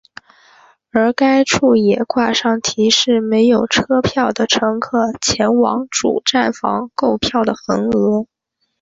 [0.91, 8.25] 而该处也挂上提示没有车票的乘客前往主站房购票的横额。